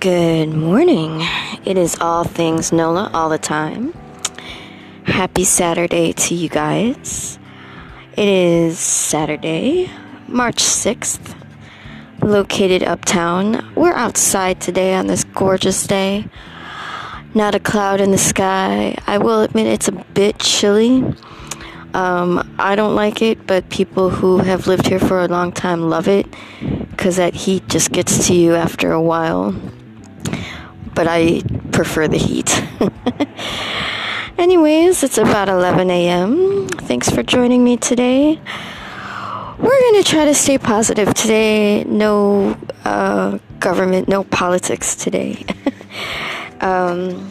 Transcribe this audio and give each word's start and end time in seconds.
Good 0.00 0.48
morning. 0.54 1.20
It 1.66 1.76
is 1.76 1.94
all 2.00 2.24
things 2.24 2.72
NOLA 2.72 3.10
all 3.12 3.28
the 3.28 3.36
time. 3.36 3.92
Happy 5.04 5.44
Saturday 5.44 6.14
to 6.14 6.34
you 6.34 6.48
guys. 6.48 7.38
It 8.16 8.26
is 8.26 8.78
Saturday, 8.78 9.90
March 10.26 10.56
6th, 10.56 11.36
located 12.22 12.82
uptown. 12.82 13.74
We're 13.74 13.92
outside 13.92 14.58
today 14.58 14.94
on 14.94 15.06
this 15.06 15.24
gorgeous 15.24 15.86
day. 15.86 16.24
Not 17.34 17.54
a 17.54 17.60
cloud 17.60 18.00
in 18.00 18.10
the 18.10 18.16
sky. 18.16 18.96
I 19.06 19.18
will 19.18 19.42
admit 19.42 19.66
it's 19.66 19.88
a 19.88 19.92
bit 19.92 20.38
chilly. 20.38 21.04
Um, 21.92 22.56
I 22.58 22.74
don't 22.74 22.94
like 22.94 23.20
it, 23.20 23.46
but 23.46 23.68
people 23.68 24.08
who 24.08 24.38
have 24.38 24.66
lived 24.66 24.86
here 24.86 24.98
for 24.98 25.20
a 25.20 25.28
long 25.28 25.52
time 25.52 25.90
love 25.90 26.08
it 26.08 26.26
because 26.90 27.16
that 27.16 27.34
heat 27.34 27.68
just 27.68 27.92
gets 27.92 28.28
to 28.28 28.34
you 28.34 28.54
after 28.54 28.92
a 28.92 29.02
while. 29.02 29.54
But 30.94 31.06
I 31.08 31.42
prefer 31.72 32.08
the 32.08 32.18
heat. 32.18 32.62
Anyways, 34.38 35.02
it's 35.02 35.18
about 35.18 35.48
11 35.48 35.90
a.m. 35.90 36.68
Thanks 36.68 37.10
for 37.10 37.22
joining 37.22 37.62
me 37.62 37.76
today. 37.76 38.40
We're 39.58 39.80
going 39.80 40.02
to 40.02 40.10
try 40.10 40.24
to 40.24 40.34
stay 40.34 40.56
positive 40.56 41.12
today. 41.12 41.84
No 41.84 42.56
uh, 42.84 43.38
government, 43.58 44.08
no 44.08 44.24
politics 44.24 44.96
today. 44.96 45.44
um, 46.62 47.30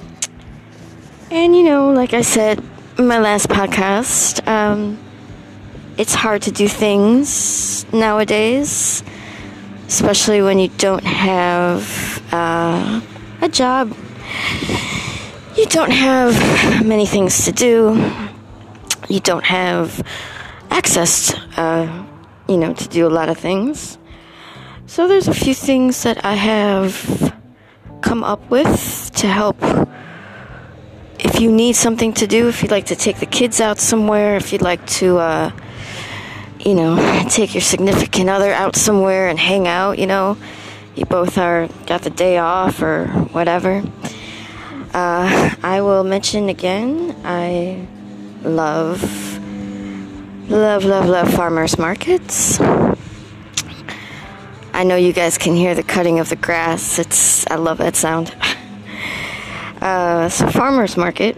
and, 1.32 1.56
you 1.56 1.64
know, 1.64 1.92
like 1.92 2.14
I 2.14 2.22
said, 2.22 2.64
my 3.00 3.18
last 3.18 3.50
podcast, 3.50 4.48
um, 4.48 5.00
it's 5.98 6.14
hard 6.14 6.44
to 6.44 6.52
do 6.52 6.68
things 6.68 7.92
nowadays, 7.92 9.04
especially 9.88 10.42
when 10.42 10.60
you 10.60 10.68
don't 10.78 11.04
have 11.04 12.24
uh, 12.32 13.02
a 13.42 13.50
job. 13.50 13.96
You 15.56 15.66
don't 15.66 15.92
have 15.92 16.86
many 16.86 17.06
things 17.06 17.46
to 17.46 17.52
do. 17.52 18.12
You 19.08 19.20
don't 19.20 19.46
have 19.46 20.02
access, 20.70 21.34
uh, 21.58 22.06
you 22.48 22.58
know, 22.58 22.74
to 22.74 22.88
do 22.88 23.08
a 23.08 23.10
lot 23.10 23.30
of 23.30 23.38
things. 23.38 23.98
So 24.86 25.08
there's 25.08 25.28
a 25.28 25.34
few 25.34 25.54
things 25.54 26.04
that 26.04 26.24
I 26.26 26.36
have 26.36 27.34
come 28.02 28.24
up 28.24 28.50
with 28.50 29.12
to 29.16 29.28
help 29.28 29.62
if 31.20 31.42
you 31.42 31.52
need 31.52 31.76
something 31.76 32.14
to 32.14 32.28
do, 32.28 32.48
if 32.48 32.62
you'd 32.62 32.72
like 32.72 32.88
to 32.88 32.96
take 32.96 33.18
the 33.18 33.26
kids 33.26 33.60
out 33.60 33.80
somewhere, 33.80 34.38
if 34.38 34.54
you'd 34.54 34.62
like 34.62 34.86
to, 34.88 35.18
uh, 35.18 35.52
you 36.60 36.74
know, 36.74 36.96
take 37.30 37.54
your 37.54 37.62
significant 37.62 38.30
other 38.30 38.52
out 38.52 38.76
somewhere 38.76 39.28
and 39.28 39.38
hang 39.38 39.68
out, 39.68 40.00
you 40.00 40.08
know, 40.08 40.38
you 40.96 41.06
both 41.06 41.38
are 41.38 41.68
got 41.86 42.02
the 42.02 42.10
day 42.10 42.38
off 42.38 42.82
or 42.82 43.08
whatever. 43.32 43.84
Uh, 44.94 45.56
I 45.62 45.82
will 45.82 46.04
mention 46.04 46.50
again, 46.50 47.16
I 47.24 47.86
love, 48.42 49.04
love, 50.50 50.84
love, 50.84 51.06
love 51.06 51.34
farmers 51.34 51.78
markets. 51.78 52.60
I 54.74 54.84
know 54.84 54.96
you 54.96 55.14
guys 55.14 55.38
can 55.38 55.56
hear 55.56 55.76
the 55.76 55.84
cutting 55.84 56.20
of 56.20 56.30
the 56.30 56.36
grass. 56.36 57.00
It's 57.00 57.46
I 57.48 57.56
love 57.56 57.78
that 57.80 57.96
sound. 57.96 58.36
Uh, 59.82 60.28
so, 60.28 60.50
farmers 60.50 60.98
market 60.98 61.38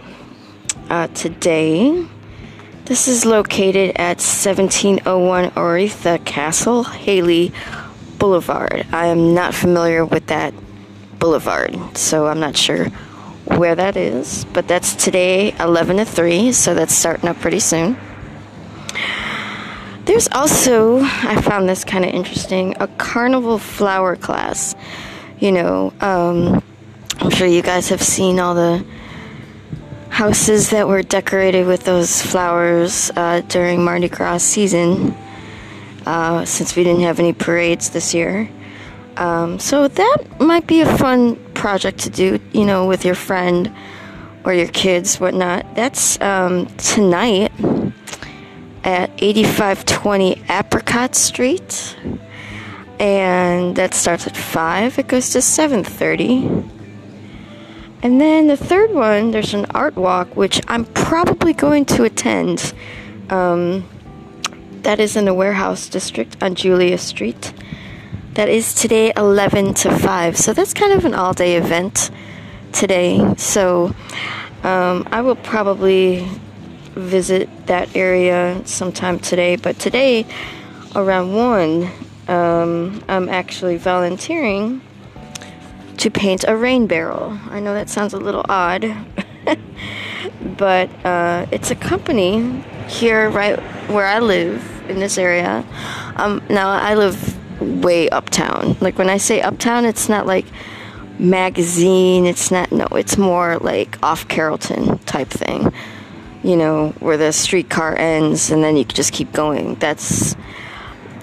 uh, 0.90 1.06
today. 1.08 2.06
This 2.86 3.06
is 3.06 3.24
located 3.24 3.90
at 3.96 4.18
1701 4.18 5.50
Oretha 5.50 6.24
Castle, 6.24 6.82
Haley 6.82 7.52
Boulevard. 8.22 8.86
I 8.92 9.06
am 9.06 9.34
not 9.34 9.52
familiar 9.52 10.04
with 10.04 10.28
that 10.28 10.54
boulevard, 11.18 11.98
so 11.98 12.28
I'm 12.28 12.38
not 12.38 12.56
sure 12.56 12.84
where 13.46 13.74
that 13.74 13.96
is. 13.96 14.44
But 14.52 14.68
that's 14.68 14.94
today, 14.94 15.56
11 15.58 15.96
to 15.96 16.04
3, 16.04 16.52
so 16.52 16.72
that's 16.72 16.94
starting 16.94 17.28
up 17.28 17.40
pretty 17.40 17.58
soon. 17.58 17.96
There's 20.04 20.28
also, 20.28 21.00
I 21.00 21.42
found 21.42 21.68
this 21.68 21.82
kind 21.82 22.04
of 22.04 22.12
interesting, 22.12 22.76
a 22.78 22.86
carnival 22.86 23.58
flower 23.58 24.14
class. 24.14 24.76
You 25.40 25.50
know, 25.50 25.92
um, 26.00 26.62
I'm 27.18 27.30
sure 27.30 27.48
you 27.48 27.62
guys 27.62 27.88
have 27.88 28.02
seen 28.02 28.38
all 28.38 28.54
the 28.54 28.86
houses 30.10 30.70
that 30.70 30.86
were 30.86 31.02
decorated 31.02 31.66
with 31.66 31.82
those 31.82 32.22
flowers 32.22 33.10
uh, 33.16 33.40
during 33.48 33.82
Mardi 33.82 34.08
Gras 34.08 34.44
season, 34.44 35.12
uh, 36.06 36.44
since 36.44 36.76
we 36.76 36.84
didn't 36.84 37.02
have 37.02 37.18
any 37.18 37.32
parades 37.32 37.90
this 37.90 38.14
year. 38.14 38.48
Um, 39.16 39.58
so 39.58 39.88
that 39.88 40.40
might 40.40 40.66
be 40.66 40.80
a 40.80 40.96
fun 40.96 41.36
project 41.54 42.00
to 42.00 42.10
do, 42.10 42.40
you 42.52 42.64
know, 42.64 42.86
with 42.86 43.04
your 43.04 43.14
friend 43.14 43.72
or 44.44 44.54
your 44.54 44.68
kids, 44.68 45.20
whatnot. 45.20 45.74
That's 45.74 46.20
um, 46.20 46.66
tonight 46.76 47.52
at 48.84 49.10
8520 49.18 50.42
Apricot 50.50 51.14
Street, 51.14 51.96
and 52.98 53.76
that 53.76 53.94
starts 53.94 54.26
at 54.26 54.36
five. 54.36 54.98
It 54.98 55.08
goes 55.08 55.30
to 55.30 55.38
7:30. 55.38 56.68
And 58.04 58.20
then 58.20 58.48
the 58.48 58.56
third 58.56 58.92
one, 58.92 59.30
there's 59.30 59.54
an 59.54 59.66
art 59.66 59.94
walk, 59.94 60.36
which 60.36 60.60
I'm 60.66 60.84
probably 60.86 61.52
going 61.52 61.84
to 61.84 62.02
attend. 62.02 62.72
Um, 63.30 63.84
that 64.82 64.98
is 64.98 65.16
in 65.16 65.24
the 65.24 65.34
warehouse 65.34 65.88
district 65.88 66.42
on 66.42 66.54
Julia 66.54 66.98
Street. 66.98 67.52
That 68.34 68.48
is 68.48 68.74
today 68.74 69.12
11 69.16 69.74
to 69.74 69.96
5. 69.96 70.36
So 70.36 70.52
that's 70.52 70.74
kind 70.74 70.92
of 70.92 71.04
an 71.04 71.14
all 71.14 71.32
day 71.32 71.56
event 71.56 72.10
today. 72.72 73.34
So 73.36 73.94
um, 74.62 75.06
I 75.12 75.20
will 75.20 75.36
probably 75.36 76.28
visit 76.94 77.48
that 77.66 77.94
area 77.94 78.60
sometime 78.64 79.18
today. 79.18 79.56
But 79.56 79.78
today, 79.78 80.26
around 80.96 81.34
1, 81.34 81.90
um, 82.28 83.04
I'm 83.08 83.28
actually 83.28 83.76
volunteering 83.76 84.80
to 85.98 86.10
paint 86.10 86.44
a 86.48 86.56
rain 86.56 86.86
barrel. 86.86 87.38
I 87.50 87.60
know 87.60 87.74
that 87.74 87.88
sounds 87.88 88.14
a 88.14 88.18
little 88.18 88.44
odd, 88.48 88.92
but 90.56 90.90
uh, 91.04 91.46
it's 91.52 91.70
a 91.70 91.76
company 91.76 92.64
here, 92.88 93.30
right 93.30 93.58
where 93.88 94.06
I 94.06 94.18
live 94.18 94.71
in 94.88 94.98
this 94.98 95.18
area. 95.18 95.64
Um, 96.16 96.42
now 96.48 96.70
I 96.70 96.94
live 96.94 97.38
way 97.82 98.08
uptown. 98.08 98.76
Like 98.80 98.98
when 98.98 99.08
I 99.08 99.18
say 99.18 99.40
uptown, 99.40 99.84
it's 99.84 100.08
not 100.08 100.26
like 100.26 100.46
magazine. 101.18 102.26
It's 102.26 102.50
not 102.50 102.72
no. 102.72 102.86
It's 102.92 103.16
more 103.16 103.58
like 103.58 103.98
off 104.02 104.28
Carrollton 104.28 104.98
type 105.00 105.28
thing. 105.28 105.72
You 106.42 106.56
know, 106.56 106.88
where 106.98 107.16
the 107.16 107.32
streetcar 107.32 107.96
ends 107.96 108.50
and 108.50 108.64
then 108.64 108.76
you 108.76 108.84
just 108.84 109.12
keep 109.12 109.32
going. 109.32 109.76
That's 109.76 110.34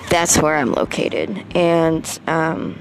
that's 0.09 0.37
where 0.41 0.55
I'm 0.55 0.71
located, 0.73 1.45
and. 1.55 2.19
Um, 2.27 2.79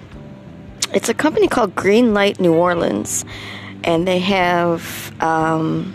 it's 0.92 1.08
a 1.08 1.14
company 1.14 1.48
called 1.48 1.74
Green 1.74 2.14
Light 2.14 2.40
New 2.40 2.54
Orleans, 2.54 3.24
and 3.84 4.08
they 4.08 4.18
have 4.20 5.12
um, 5.22 5.94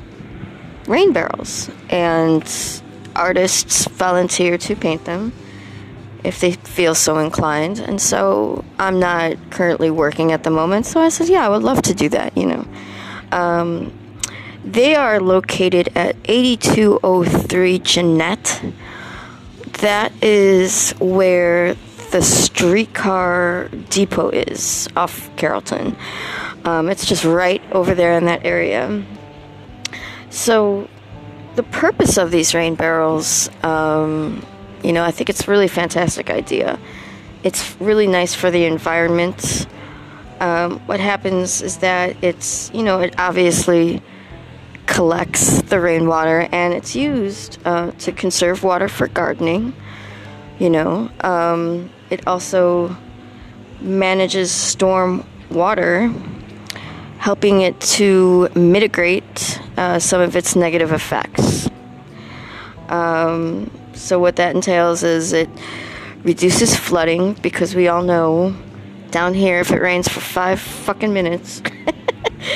rain 0.87 1.13
barrels, 1.13 1.69
and 1.89 2.43
artists 3.15 3.85
volunteer 3.87 4.57
to 4.57 4.75
paint 4.75 5.05
them 5.05 5.33
if 6.23 6.39
they 6.39 6.53
feel 6.53 6.95
so 6.95 7.19
inclined. 7.19 7.79
And 7.79 8.01
so 8.01 8.63
I'm 8.79 8.99
not 8.99 9.37
currently 9.51 9.91
working 9.91 10.31
at 10.31 10.43
the 10.43 10.49
moment, 10.49 10.85
so 10.85 10.99
I 10.99 11.09
said, 11.09 11.29
yeah, 11.29 11.45
I 11.45 11.49
would 11.49 11.63
love 11.63 11.81
to 11.83 11.93
do 11.93 12.09
that, 12.09 12.37
you 12.37 12.45
know. 12.45 12.65
Um, 13.31 13.93
they 14.63 14.95
are 14.95 15.19
located 15.19 15.89
at 15.95 16.15
8203 16.25 17.79
Jeannette. 17.79 18.63
That 19.79 20.13
is 20.23 20.91
where 20.99 21.75
the 22.11 22.21
streetcar 22.21 23.69
depot 23.89 24.29
is 24.29 24.87
off 24.95 25.35
Carrollton. 25.35 25.97
Um, 26.63 26.87
it's 26.87 27.05
just 27.05 27.25
right 27.25 27.61
over 27.71 27.93
there 27.93 28.13
in 28.13 28.25
that 28.25 28.45
area. 28.45 29.03
So, 30.29 30.87
the 31.55 31.63
purpose 31.63 32.17
of 32.17 32.31
these 32.31 32.53
rain 32.53 32.75
barrels, 32.75 33.49
um, 33.63 34.45
you 34.83 34.91
know, 34.91 35.03
I 35.03 35.11
think 35.11 35.29
it's 35.29 35.47
really 35.47 35.67
fantastic 35.67 36.29
idea. 36.29 36.79
It's 37.43 37.75
really 37.79 38.07
nice 38.07 38.33
for 38.33 38.49
the 38.49 38.65
environment. 38.65 39.67
Um, 40.39 40.79
what 40.87 40.99
happens 40.99 41.61
is 41.61 41.77
that 41.77 42.21
it's, 42.23 42.71
you 42.73 42.83
know, 42.83 42.99
it 43.01 43.15
obviously 43.19 44.01
collects 44.85 45.61
the 45.63 45.79
rainwater 45.79 46.47
and 46.51 46.73
it's 46.73 46.95
used 46.95 47.59
uh, 47.65 47.91
to 47.91 48.11
conserve 48.11 48.63
water 48.63 48.87
for 48.87 49.07
gardening. 49.07 49.73
You 50.59 50.69
know, 50.69 51.09
um, 51.21 51.89
it 52.09 52.27
also 52.27 52.95
manages 53.79 54.51
storm 54.51 55.25
water, 55.49 56.13
helping 57.19 57.61
it 57.61 57.79
to 57.81 58.49
mitigate 58.55 59.59
uh, 59.77 59.99
some 59.99 60.21
of 60.21 60.35
its 60.35 60.55
negative 60.55 60.91
effects. 60.91 61.69
Um, 62.89 63.71
so, 63.93 64.19
what 64.19 64.35
that 64.37 64.55
entails 64.55 65.03
is 65.03 65.33
it 65.33 65.49
reduces 66.23 66.75
flooding 66.75 67.33
because 67.35 67.75
we 67.75 67.87
all 67.87 68.03
know 68.03 68.55
down 69.11 69.33
here, 69.33 69.59
if 69.59 69.71
it 69.71 69.81
rains 69.81 70.07
for 70.07 70.19
five 70.19 70.59
fucking 70.59 71.13
minutes, 71.13 71.61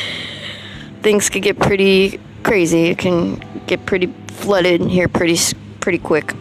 things 1.01 1.29
could 1.29 1.43
get 1.43 1.59
pretty 1.59 2.19
crazy. 2.43 2.85
It 2.85 2.97
can 2.97 3.41
get 3.67 3.85
pretty 3.85 4.07
flooded 4.27 4.81
here 4.81 5.07
pretty 5.07 5.37
pretty 5.79 5.99
quick. 5.99 6.33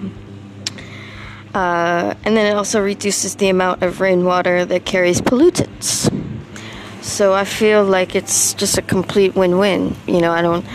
Uh, 1.54 2.14
and 2.24 2.36
then 2.36 2.46
it 2.46 2.54
also 2.54 2.82
reduces 2.82 3.36
the 3.36 3.48
amount 3.48 3.82
of 3.82 4.00
rainwater 4.00 4.64
that 4.64 4.84
carries 4.84 5.20
pollutants. 5.20 6.10
So 7.06 7.32
I 7.32 7.44
feel 7.44 7.84
like 7.84 8.16
it's 8.16 8.52
just 8.52 8.76
a 8.78 8.82
complete 8.82 9.36
win-win. 9.36 9.94
You 10.08 10.20
know, 10.20 10.32
I 10.32 10.42
don't 10.42 10.66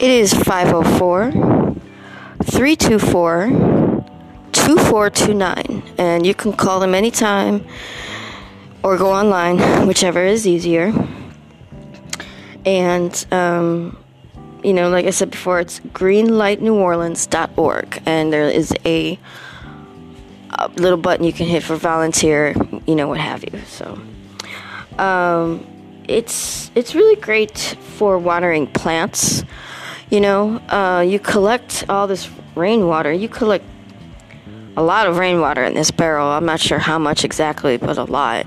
It 0.00 0.10
is 0.10 0.34
504 0.34 1.30
324 2.42 3.46
2429. 4.50 5.84
And 5.98 6.26
you 6.26 6.34
can 6.34 6.52
call 6.52 6.80
them 6.80 6.96
anytime 6.96 7.64
or 8.82 8.98
go 8.98 9.12
online, 9.12 9.86
whichever 9.86 10.24
is 10.24 10.48
easier. 10.48 10.92
And, 12.66 13.24
um, 13.30 13.96
you 14.64 14.72
know, 14.72 14.90
like 14.90 15.06
I 15.06 15.10
said 15.10 15.30
before, 15.30 15.60
it's 15.60 15.78
greenlightneworleans.org. 15.78 18.02
And 18.04 18.32
there 18.32 18.48
is 18.48 18.74
a, 18.84 19.16
a 20.58 20.66
little 20.70 20.98
button 20.98 21.24
you 21.24 21.32
can 21.32 21.46
hit 21.46 21.62
for 21.62 21.76
volunteer, 21.76 22.52
you 22.84 22.96
know, 22.96 23.06
what 23.06 23.20
have 23.20 23.44
you. 23.44 23.60
So, 23.68 23.96
um, 24.98 25.66
it's 26.08 26.70
it's 26.74 26.94
really 26.94 27.16
great 27.20 27.58
for 27.96 28.18
watering 28.18 28.66
plants. 28.66 29.44
You 30.10 30.20
know, 30.20 30.56
uh, 30.68 31.04
you 31.06 31.18
collect 31.18 31.84
all 31.88 32.06
this 32.06 32.28
rainwater. 32.54 33.12
You 33.12 33.28
collect 33.28 33.64
a 34.76 34.82
lot 34.82 35.06
of 35.06 35.18
rainwater 35.18 35.64
in 35.64 35.74
this 35.74 35.90
barrel. 35.90 36.28
I'm 36.28 36.44
not 36.44 36.60
sure 36.60 36.78
how 36.78 36.98
much 36.98 37.24
exactly, 37.24 37.76
but 37.76 37.98
a 37.98 38.04
lot. 38.04 38.46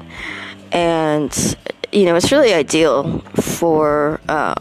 And, 0.72 1.58
you 1.92 2.06
know, 2.06 2.16
it's 2.16 2.32
really 2.32 2.54
ideal 2.54 3.20
for 3.36 4.20
uh, 4.28 4.56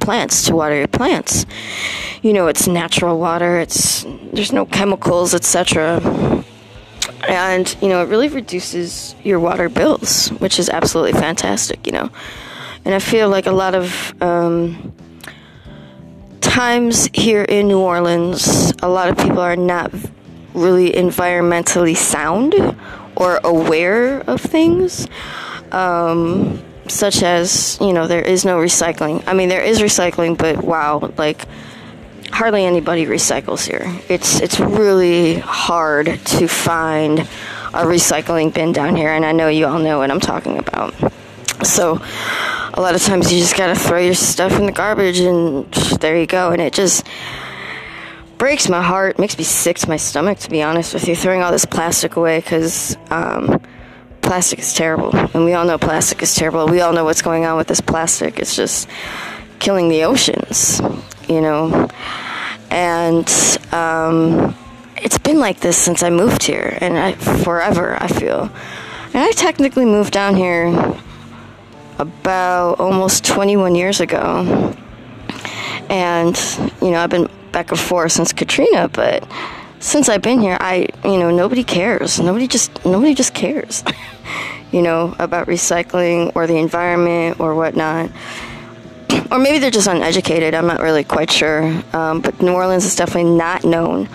plants 0.00 0.44
to 0.46 0.56
water 0.56 0.76
your 0.76 0.88
plants. 0.88 1.46
You 2.22 2.32
know, 2.32 2.46
it's 2.46 2.66
natural 2.66 3.18
water, 3.18 3.58
it's 3.58 4.04
there's 4.32 4.52
no 4.52 4.66
chemicals, 4.66 5.34
etc. 5.34 6.44
And, 7.28 7.76
you 7.82 7.88
know, 7.88 8.02
it 8.02 8.08
really 8.08 8.28
reduces 8.28 9.14
your 9.22 9.38
water 9.38 9.68
bills, 9.68 10.28
which 10.40 10.58
is 10.58 10.70
absolutely 10.70 11.12
fantastic, 11.12 11.86
you 11.86 11.92
know. 11.92 12.10
And 12.84 12.94
I 12.94 12.98
feel 13.00 13.28
like 13.28 13.44
a 13.46 13.52
lot 13.52 13.74
of 13.74 14.14
um, 14.22 14.94
times 16.40 17.10
here 17.12 17.44
in 17.44 17.68
New 17.68 17.80
Orleans, 17.80 18.72
a 18.82 18.88
lot 18.88 19.10
of 19.10 19.18
people 19.18 19.40
are 19.40 19.56
not 19.56 19.92
really 20.54 20.90
environmentally 20.92 21.94
sound 21.94 22.54
or 23.14 23.40
aware 23.44 24.20
of 24.20 24.40
things. 24.40 25.06
Um, 25.70 26.64
such 26.86 27.22
as, 27.22 27.76
you 27.80 27.92
know, 27.92 28.06
there 28.06 28.22
is 28.22 28.46
no 28.46 28.56
recycling. 28.56 29.22
I 29.26 29.34
mean, 29.34 29.50
there 29.50 29.62
is 29.62 29.80
recycling, 29.80 30.38
but 30.38 30.64
wow, 30.64 31.12
like 31.18 31.44
hardly 32.32 32.64
anybody 32.64 33.06
recycles 33.06 33.66
here. 33.66 33.84
It's 34.08 34.40
it's 34.40 34.60
really 34.60 35.38
hard 35.38 36.06
to 36.06 36.48
find 36.48 37.20
a 37.20 37.84
recycling 37.84 38.52
bin 38.52 38.72
down 38.72 38.96
here, 38.96 39.10
and 39.10 39.24
I 39.24 39.32
know 39.32 39.48
you 39.48 39.66
all 39.66 39.78
know 39.78 39.98
what 39.98 40.10
I'm 40.10 40.20
talking 40.20 40.58
about. 40.58 40.94
So, 41.64 42.00
a 42.74 42.80
lot 42.80 42.94
of 42.94 43.02
times 43.02 43.32
you 43.32 43.40
just 43.40 43.56
gotta 43.56 43.74
throw 43.74 43.98
your 43.98 44.14
stuff 44.14 44.52
in 44.52 44.66
the 44.66 44.72
garbage 44.72 45.18
and 45.18 45.70
there 46.00 46.16
you 46.16 46.26
go. 46.26 46.50
And 46.50 46.62
it 46.62 46.72
just 46.72 47.04
breaks 48.38 48.68
my 48.68 48.80
heart, 48.80 49.18
makes 49.18 49.36
me 49.36 49.44
sick 49.44 49.78
to 49.78 49.88
my 49.88 49.96
stomach, 49.96 50.38
to 50.38 50.50
be 50.50 50.62
honest 50.62 50.94
with 50.94 51.08
you, 51.08 51.16
throwing 51.16 51.42
all 51.42 51.50
this 51.50 51.64
plastic 51.64 52.14
away 52.14 52.38
because 52.38 52.96
um, 53.10 53.60
plastic 54.22 54.60
is 54.60 54.72
terrible. 54.72 55.14
And 55.14 55.44
we 55.44 55.54
all 55.54 55.64
know 55.64 55.78
plastic 55.78 56.22
is 56.22 56.34
terrible. 56.34 56.68
We 56.68 56.80
all 56.80 56.92
know 56.92 57.04
what's 57.04 57.22
going 57.22 57.44
on 57.44 57.56
with 57.56 57.66
this 57.66 57.80
plastic. 57.80 58.38
It's 58.38 58.54
just 58.54 58.88
killing 59.58 59.88
the 59.88 60.04
oceans, 60.04 60.80
you 61.28 61.40
know. 61.40 61.88
And 62.70 63.28
um, 63.72 64.54
it's 64.96 65.18
been 65.18 65.38
like 65.38 65.60
this 65.60 65.76
since 65.76 66.02
I 66.02 66.10
moved 66.10 66.42
here, 66.42 66.76
and 66.80 66.98
I, 66.98 67.12
forever, 67.12 67.96
I 68.00 68.08
feel. 68.08 68.50
And 69.14 69.16
I 69.16 69.32
technically 69.32 69.84
moved 69.84 70.12
down 70.12 70.36
here 70.36 70.66
about 71.98 72.78
almost 72.78 73.24
21 73.24 73.74
years 73.74 74.00
ago. 74.00 74.76
And, 75.88 76.36
you 76.82 76.90
know, 76.90 77.00
I've 77.00 77.10
been 77.10 77.28
back 77.52 77.70
and 77.70 77.80
forth 77.80 78.12
since 78.12 78.32
Katrina, 78.32 78.88
but 78.88 79.26
since 79.80 80.08
I've 80.08 80.22
been 80.22 80.40
here, 80.40 80.56
I, 80.60 80.88
you 81.04 81.18
know, 81.18 81.30
nobody 81.30 81.64
cares. 81.64 82.20
Nobody 82.20 82.46
just, 82.46 82.84
nobody 82.84 83.14
just 83.14 83.34
cares, 83.34 83.82
you 84.72 84.82
know, 84.82 85.14
about 85.18 85.46
recycling 85.46 86.32
or 86.34 86.46
the 86.46 86.56
environment 86.56 87.40
or 87.40 87.54
whatnot. 87.54 88.10
Or 89.30 89.38
maybe 89.38 89.58
they're 89.58 89.70
just 89.70 89.88
uneducated. 89.88 90.54
I'm 90.54 90.66
not 90.66 90.80
really 90.80 91.04
quite 91.04 91.30
sure. 91.30 91.62
Um, 91.92 92.20
but 92.20 92.40
New 92.40 92.52
Orleans 92.52 92.84
is 92.84 92.96
definitely 92.96 93.30
not 93.32 93.64
known 93.64 94.08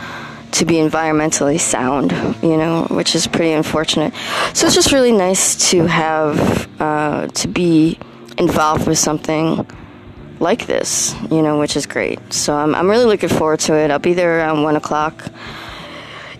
to 0.54 0.65
be 0.65 0.75
environmentally 0.75 1.60
sound, 1.60 2.12
you 2.44 2.57
know, 2.57 2.86
which 2.92 3.15
is 3.15 3.27
pretty 3.27 3.51
unfortunate. 3.51 4.13
So 4.54 4.68
it's 4.68 4.75
just 4.75 4.92
really 4.92 5.12
nice 5.12 5.71
to 5.71 5.88
have, 5.88 6.69
uh, 6.80 7.27
to 7.27 7.48
be 7.48 7.98
involved 8.38 8.88
with 8.88 9.00
something 9.00 9.68
like 10.39 10.68
this, 10.68 11.16
you 11.31 11.42
know, 11.42 11.57
which 11.59 11.75
is 11.75 11.86
great. 11.86 12.19
So 12.31 12.56
I'm, 12.56 12.75
I'm 12.75 12.89
really 12.89 13.06
looking 13.06 13.30
forward 13.30 13.62
to 13.62 13.75
it. 13.75 13.89
I'll 13.89 14.00
be 14.00 14.13
there 14.13 14.39
around 14.39 14.63
1 14.63 14.75
o'clock. 14.75 15.25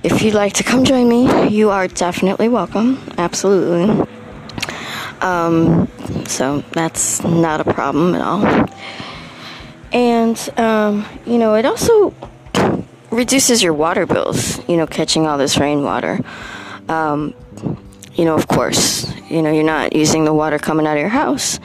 If 0.04 0.22
you'd 0.22 0.34
like 0.34 0.54
to 0.54 0.64
come 0.64 0.84
join 0.84 1.08
me, 1.08 1.48
you 1.48 1.70
are 1.70 1.88
definitely 1.88 2.50
welcome. 2.50 3.02
Absolutely. 3.18 4.06
Um, 5.22 5.88
so 6.28 6.64
that's 6.72 7.24
not 7.24 7.62
a 7.66 7.74
problem 7.74 8.16
at 8.16 8.22
all. 8.22 8.70
And, 9.92 10.38
um, 10.58 11.06
you 11.26 11.38
know, 11.38 11.56
it 11.56 11.66
also 11.66 12.14
reduces 13.12 13.62
your 13.62 13.74
water 13.74 14.06
bills, 14.06 14.60
you 14.68 14.76
know, 14.76 14.88
catching 14.88 15.28
all 15.28 15.38
this 15.38 15.58
rainwater. 15.58 16.20
Um, 16.90 17.34
you 18.16 18.26
know, 18.26 18.36
of 18.36 18.48
course, 18.48 19.12
you 19.30 19.42
know, 19.42 19.52
you're 19.52 19.64
not 19.64 19.96
using 19.96 20.26
the 20.26 20.34
water 20.34 20.60
coming 20.60 20.88
out 20.88 20.98
of 20.98 21.00
your 21.00 21.10
house. 21.10 21.60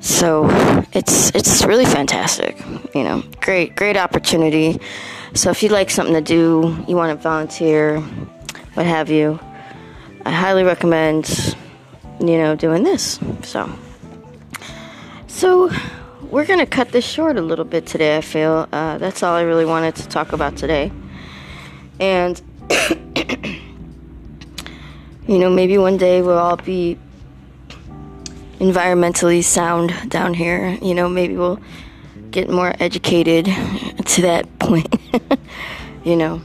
So 0.00 0.46
it's 0.92 1.34
it's 1.34 1.64
really 1.64 1.86
fantastic, 1.86 2.58
you 2.94 3.04
know, 3.04 3.22
great 3.40 3.74
great 3.74 3.96
opportunity. 3.96 4.78
So 5.32 5.50
if 5.50 5.62
you'd 5.62 5.72
like 5.72 5.90
something 5.90 6.14
to 6.14 6.20
do, 6.20 6.76
you 6.86 6.94
want 6.94 7.16
to 7.16 7.22
volunteer, 7.22 8.00
what 8.74 8.86
have 8.86 9.10
you, 9.10 9.40
I 10.24 10.30
highly 10.30 10.62
recommend, 10.62 11.53
you 12.20 12.38
know, 12.38 12.54
doing 12.54 12.82
this. 12.82 13.18
So 13.42 13.70
so 15.34 15.68
we're 16.30 16.46
to 16.46 16.66
cut 16.66 16.90
this 16.92 17.04
short 17.04 17.36
a 17.36 17.42
little 17.42 17.64
bit 17.64 17.86
today, 17.86 18.16
I 18.16 18.20
feel. 18.20 18.68
Uh, 18.72 18.98
that's 18.98 19.22
all 19.22 19.34
I 19.34 19.42
really 19.42 19.64
wanted 19.64 19.96
to 19.96 20.08
talk 20.08 20.32
about 20.32 20.56
today. 20.56 20.92
And, 21.98 22.40
you 25.26 25.38
know, 25.38 25.50
maybe 25.50 25.76
one 25.76 25.96
day 25.96 26.22
we'll 26.22 26.38
all 26.38 26.56
be 26.56 26.98
environmentally 28.58 29.42
sound 29.42 29.92
down 30.08 30.34
here. 30.34 30.78
You 30.80 30.94
know, 30.94 31.08
maybe 31.08 31.36
we'll 31.36 31.60
get 32.30 32.48
more 32.48 32.74
educated 32.80 33.44
to 34.04 34.22
that 34.22 34.58
point, 34.60 34.94
you 36.04 36.16
know. 36.16 36.40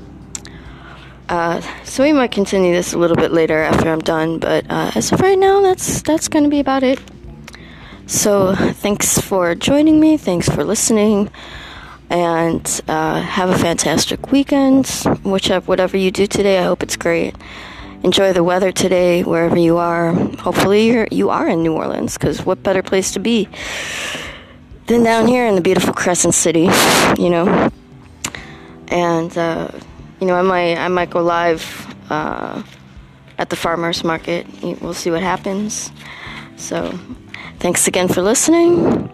Uh, 1.29 1.61
so 1.83 2.03
we 2.03 2.11
might 2.11 2.31
continue 2.31 2.73
this 2.73 2.93
a 2.93 2.97
little 2.97 3.15
bit 3.15 3.31
later 3.31 3.61
after 3.61 3.87
I'm 3.89 3.99
done, 3.99 4.39
but 4.39 4.65
uh, 4.67 4.91
as 4.95 5.11
of 5.11 5.21
right 5.21 5.37
now, 5.37 5.61
that's 5.61 6.01
that's 6.01 6.27
going 6.27 6.43
to 6.43 6.49
be 6.49 6.59
about 6.59 6.81
it. 6.81 6.99
So, 8.07 8.55
thanks 8.55 9.19
for 9.19 9.53
joining 9.53 9.99
me. 9.99 10.17
Thanks 10.17 10.49
for 10.49 10.63
listening. 10.63 11.29
And 12.09 12.81
uh, 12.87 13.21
have 13.21 13.51
a 13.51 13.57
fantastic 13.59 14.31
weekend. 14.31 14.87
Whichever, 15.21 15.63
whatever 15.67 15.95
you 15.95 16.09
do 16.09 16.25
today, 16.25 16.57
I 16.57 16.63
hope 16.63 16.81
it's 16.81 16.97
great. 16.97 17.35
Enjoy 18.01 18.33
the 18.33 18.43
weather 18.43 18.71
today, 18.71 19.21
wherever 19.21 19.57
you 19.57 19.77
are. 19.77 20.13
Hopefully, 20.39 20.87
you're, 20.87 21.07
you 21.11 21.29
are 21.29 21.47
in 21.47 21.61
New 21.61 21.73
Orleans, 21.73 22.17
because 22.17 22.43
what 22.43 22.63
better 22.63 22.81
place 22.81 23.11
to 23.11 23.19
be 23.19 23.47
than 24.87 25.03
down 25.03 25.27
here 25.27 25.45
in 25.45 25.53
the 25.53 25.61
beautiful 25.61 25.93
Crescent 25.93 26.33
City, 26.33 26.67
you 27.19 27.29
know? 27.29 27.69
And, 28.87 29.37
uh, 29.37 29.69
you 30.19 30.27
know, 30.27 30.35
I 30.35 30.41
might 30.41 30.77
I 30.77 30.87
might 30.87 31.09
go 31.09 31.21
live 31.21 31.63
uh, 32.09 32.61
at 33.37 33.49
the 33.49 33.55
farmers 33.55 34.03
market. 34.03 34.45
We'll 34.81 34.93
see 34.93 35.11
what 35.11 35.21
happens. 35.21 35.91
So, 36.57 36.97
thanks 37.59 37.87
again 37.87 38.07
for 38.07 38.21
listening. 38.21 39.09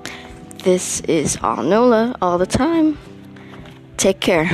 This 0.64 1.02
is 1.02 1.38
All 1.44 1.62
Nola 1.62 2.16
all 2.22 2.38
the 2.38 2.48
time. 2.48 2.98
Take 3.98 4.20
care. 4.20 4.50